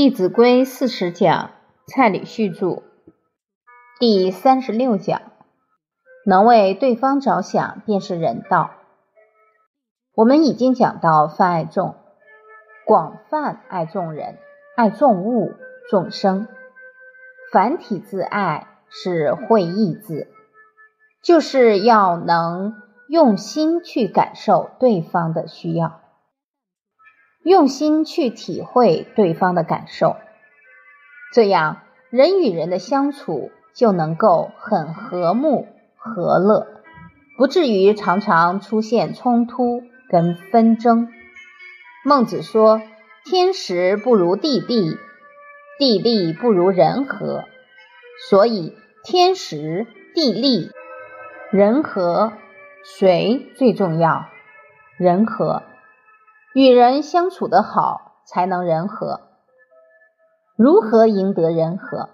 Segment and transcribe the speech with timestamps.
[0.00, 1.50] 弟子规》四十讲，
[1.86, 2.82] 蔡礼旭著，
[3.98, 5.20] 第三十六讲，
[6.24, 8.70] 能为对方着想便是人道。
[10.14, 11.96] 我们已经讲到泛爱众，
[12.86, 14.38] 广泛爱众人，
[14.74, 15.52] 爱众物、
[15.90, 16.48] 众生。
[17.52, 20.28] 繁体字爱是会意字，
[21.22, 22.72] 就是要能
[23.06, 25.99] 用心去感受对方的需要。
[27.42, 30.16] 用心去体会对方的感受，
[31.32, 31.78] 这样
[32.10, 35.66] 人与人的相处就能够很和睦
[35.96, 36.66] 和乐，
[37.38, 41.08] 不至于常常出现冲突跟纷争。
[42.04, 42.82] 孟子说
[43.24, 44.96] ：“天时不如地利，
[45.78, 47.44] 地利不如人和。”
[48.28, 50.70] 所以，天时、地利、
[51.50, 52.34] 人和，
[52.84, 54.26] 谁最重要？
[54.98, 55.62] 人和。
[56.52, 59.20] 与人相处的好，才能人和。
[60.56, 62.08] 如何赢得人和？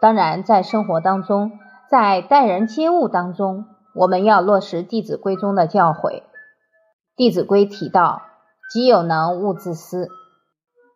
[0.00, 1.52] 当然，在生活当中，
[1.88, 6.20] 在待人接物当中，我们要落实《弟子规》中的教诲。
[7.14, 8.22] 《弟子规》提到
[8.70, 10.08] ：“己有能，勿自私。”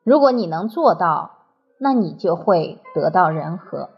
[0.04, 1.30] 如果你能做到，
[1.78, 3.90] 那你就会得到人和。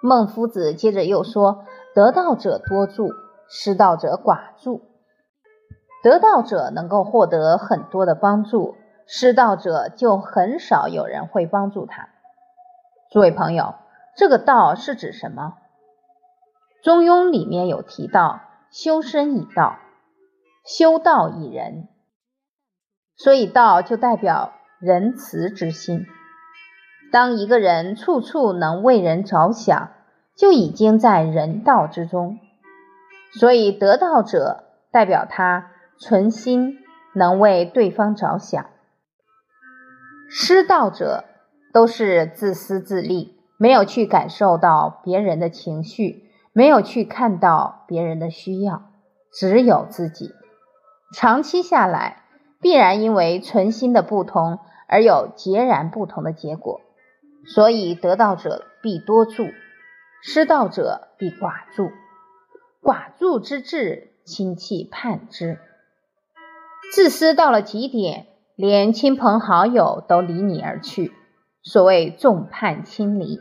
[0.00, 3.10] 孟夫子接着又说：“得道者多助，
[3.48, 4.82] 失道者寡助。”
[6.02, 12.08] 得道者能够获得很多的帮助，失道者就很少有人会帮助他。
[13.10, 13.74] 诸位朋友，
[14.16, 15.54] 这个道是指什么？
[16.84, 18.40] 中庸里面有提到
[18.70, 19.78] “修身以道，
[20.64, 21.88] 修道以仁”，
[23.18, 26.06] 所以道就代表仁慈之心。
[27.10, 29.90] 当一个人处处能为人着想，
[30.36, 32.38] 就已经在人道之中。
[33.40, 35.72] 所以得道者代表他。
[36.00, 36.78] 存心
[37.14, 38.66] 能为对方着想，
[40.28, 41.24] 失道者
[41.72, 48.92] 都是自私自利，没有去感受到别人的情绪，没有去看到别人的需要，
[49.32, 50.30] 只有自己。
[51.12, 52.22] 长期下来，
[52.60, 56.80] 必然因为存心的不同而有截然不同的结果。
[57.46, 59.48] 所以，得道者必多助，
[60.22, 61.90] 失道者必寡助。
[62.82, 65.58] 寡助之至，亲戚叛之。
[66.90, 68.26] 自私到了极点，
[68.56, 71.12] 连亲朋好友都离你而去。
[71.62, 73.40] 所谓众叛亲离，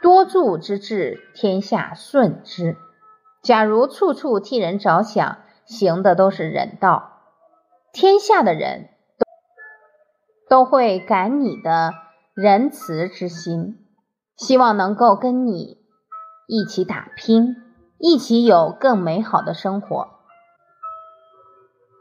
[0.00, 2.76] 多助之至，天下顺之。
[3.42, 7.22] 假如处处替人着想，行的都是人道，
[7.92, 8.90] 天下的人
[10.48, 11.92] 都都会感你的
[12.34, 13.84] 仁慈之心，
[14.36, 15.78] 希望能够跟你
[16.46, 17.56] 一起打拼，
[17.98, 20.19] 一起有更美好的生活。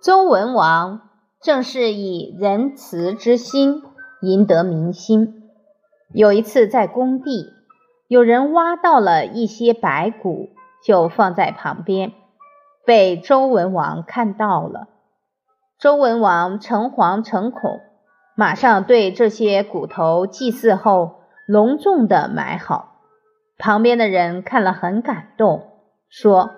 [0.02, 1.10] 周文王
[1.42, 3.84] 正是以仁慈之心
[4.22, 5.44] 赢得民心。
[6.14, 7.52] 有一次在工地，
[8.08, 10.52] 有人挖到了一些白骨，
[10.82, 12.14] 就放在旁边，
[12.86, 14.88] 被周文王看到了。
[15.78, 17.81] 周文王诚惶诚恐，
[18.36, 23.02] 马上对这些骨头祭祀后，隆重的埋好。
[23.58, 25.74] 旁边的人看了很感动，
[26.08, 26.52] 说。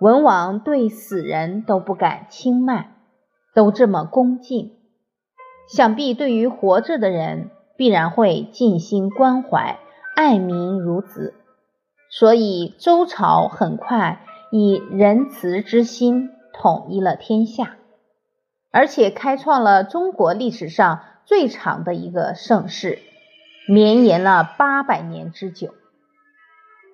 [0.00, 2.94] 文王对死人都不敢轻慢，
[3.54, 4.72] 都这么恭敬，
[5.68, 9.78] 想必对于活着的人必然会尽心关怀，
[10.16, 11.34] 爱民如子。
[12.08, 17.76] 所以周朝很快以仁慈之心统一了天下，
[18.72, 23.00] 而且开创了中国历史上最长的一个盛世，
[23.68, 25.74] 绵延了八百年之久。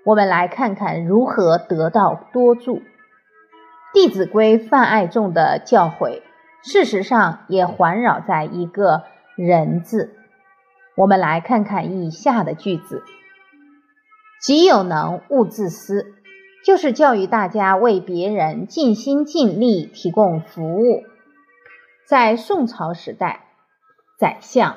[0.05, 2.79] 我们来看看如何得到多助。
[3.97, 6.21] 《弟子规》泛爱众的教诲，
[6.63, 9.05] 事实上也环绕在一个
[9.37, 10.15] “人”字。
[10.99, 13.03] 我们来看看以下的句子
[14.39, 16.13] ：“己有能，勿自私”，
[16.63, 21.03] 就是教育大家为别人尽心尽力提供服务。
[22.07, 23.47] 在宋朝时代，
[24.19, 24.77] 宰相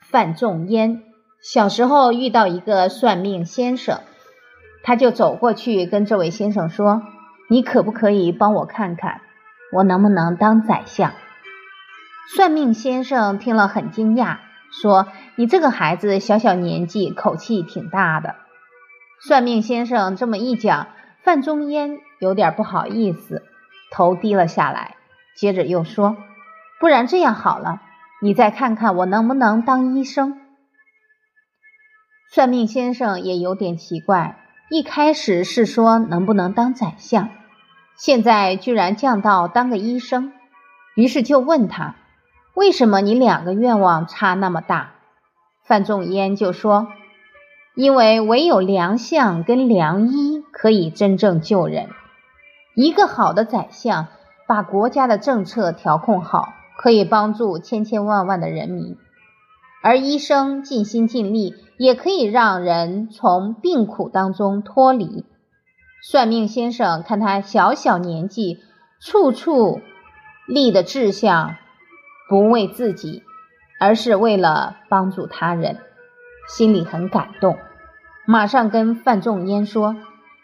[0.00, 1.02] 范仲淹
[1.42, 3.98] 小时候遇到一个算命先生，
[4.84, 7.02] 他就走过去跟这位先生说。
[7.50, 9.22] 你可不可以帮我看看，
[9.72, 11.12] 我能不能当宰相？
[12.36, 14.36] 算命先生听了很惊讶，
[14.70, 18.36] 说：“你这个孩子小小年纪，口气挺大的。”
[19.26, 20.86] 算命先生这么一讲，
[21.24, 23.42] 范仲淹有点不好意思，
[23.90, 24.94] 头低了下来。
[25.34, 26.16] 接着又说
[26.78, 27.82] ：“不然这样好了，
[28.22, 30.40] 你再看看我能不能当医生。”
[32.32, 34.36] 算命先生也有点奇怪，
[34.70, 37.28] 一开始是说能不能当宰相。
[38.02, 40.32] 现在居然降到当个医生，
[40.96, 41.96] 于是就问他
[42.56, 44.92] ：“为什么你两个愿望差那么大？”
[45.68, 46.88] 范仲淹就说
[47.76, 51.90] ：“因为唯有良相跟良医可以真正救人。
[52.74, 54.06] 一个好的宰相，
[54.48, 58.96] 把国家的政策调控好，可以帮助千千万万的人民；
[59.82, 65.26] 而医生尽心尽力，也可以让人从病苦当中脱离。
[66.02, 68.62] 算命先生看他小小年纪，
[69.00, 69.80] 处处
[70.46, 71.56] 立的志向，
[72.28, 73.22] 不为自己。”
[73.82, 75.78] 而是为了帮助他人，
[76.46, 77.56] 心里很感动，
[78.26, 79.96] 马上跟范仲淹说：“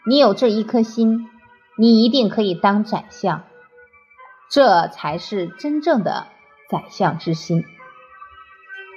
[0.09, 1.29] 你有这一颗心，
[1.77, 3.43] 你一定可以当宰相，
[4.49, 6.25] 这才是真正的
[6.67, 7.63] 宰相之心。”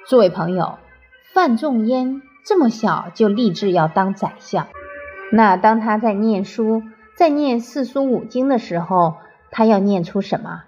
[0.08, 0.78] 诸位朋友，
[1.34, 4.68] 范仲淹这么小就立志要当宰相，
[5.32, 6.82] 那当他在念书，
[7.16, 9.16] 在念四书五经的时候，
[9.50, 10.64] 他要念出什么？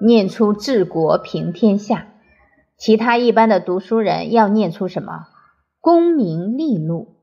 [0.00, 2.06] 念出治国平天下。
[2.76, 5.26] 其他一般的读书人要念出什么？
[5.80, 7.16] 功名利禄？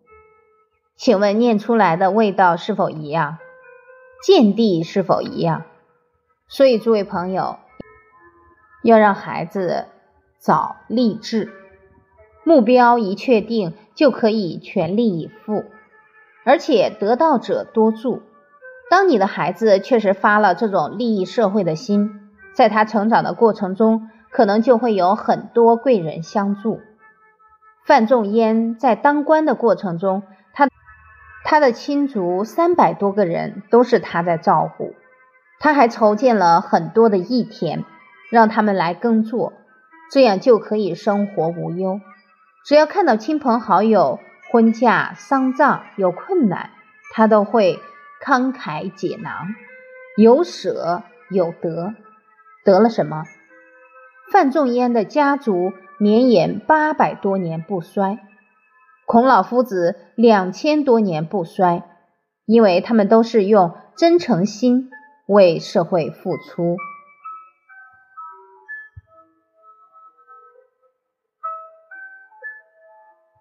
[0.97, 3.38] 请问念出来的味道是否一样？
[4.25, 5.63] 见地是否一样？
[6.47, 7.57] 所以诸位朋友，
[8.83, 9.85] 要让孩子
[10.39, 11.51] 早立志，
[12.44, 15.65] 目标一确定就可以全力以赴，
[16.45, 18.21] 而且得道者多助。
[18.89, 24.09] 当你的孩子确实发了这种利益社会的心，在他成长的过程中。
[24.31, 26.81] 可能就会有很多贵人相助。
[27.86, 30.68] 范仲淹在当官的过程中，他
[31.45, 34.94] 他的亲族三百多个人都是他在照顾，
[35.62, 37.86] 他还筹建了很多的义田，
[38.30, 39.53] 让他们来耕作，
[40.12, 42.01] 这样就可以生活无忧。
[42.65, 44.19] 只要看到亲朋好友
[44.56, 46.69] 婚嫁丧葬有困难，
[47.12, 47.78] 他都会
[48.25, 49.54] 慷慨解囊，
[50.16, 51.94] 有舍有得，
[52.63, 53.25] 得了什么？
[54.31, 58.19] 范仲淹的家族绵延八百多年不衰，
[59.06, 61.84] 孔老夫子两千多年不衰，
[62.46, 64.90] 因为他们都是用真诚心
[65.25, 66.78] 为社会付出。